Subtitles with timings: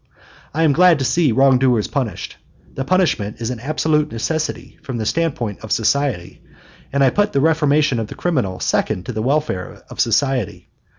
[0.51, 2.37] I am glad to see wrong doers punished.
[2.73, 6.41] The punishment is an absolute necessity from the standpoint of society;
[6.91, 10.69] and I put the reformation of the criminal second to the welfare of society.